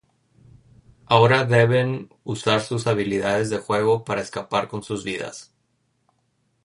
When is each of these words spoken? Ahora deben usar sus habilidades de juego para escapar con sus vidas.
Ahora 1.05 1.45
deben 1.45 2.09
usar 2.23 2.61
sus 2.61 2.87
habilidades 2.87 3.51
de 3.51 3.59
juego 3.59 4.03
para 4.03 4.21
escapar 4.21 4.67
con 4.67 4.81
sus 4.81 5.03
vidas. 5.03 5.53